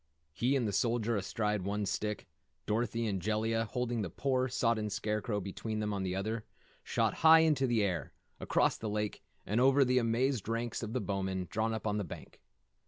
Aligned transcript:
He 0.33 0.55
and 0.55 0.67
the 0.67 0.73
Soldier 0.73 1.15
astride 1.15 1.61
one 1.61 1.85
stick, 1.85 2.27
Dorothy 2.65 3.05
and 3.05 3.21
Jellia, 3.21 3.65
holding 3.65 4.01
the 4.01 4.09
poor, 4.09 4.47
sodden 4.47 4.89
Scarecrow 4.89 5.39
between 5.39 5.77
them 5.79 5.93
on 5.93 6.01
the 6.01 6.15
other, 6.15 6.43
shot 6.83 7.13
high 7.13 7.41
into 7.41 7.67
the 7.67 7.83
air, 7.83 8.11
across 8.39 8.77
the 8.79 8.89
lake 8.89 9.21
and 9.45 9.61
over 9.61 9.85
the 9.85 9.99
amazed 9.99 10.49
ranks 10.49 10.81
of 10.81 10.93
Bowmen 11.05 11.47
drawn 11.51 11.71
up 11.71 11.85
on 11.85 11.99
the 11.99 12.03
bank. 12.03 12.41